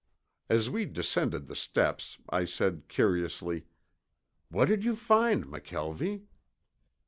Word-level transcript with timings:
As 0.49 0.67
we 0.67 0.85
descended 0.85 1.45
the 1.45 1.55
steps 1.55 2.17
I 2.27 2.45
said 2.45 2.85
curiously, 2.87 3.65
"What 4.49 4.65
did 4.67 4.83
you 4.83 4.95
find, 4.95 5.45
McKelvie?" 5.45 6.23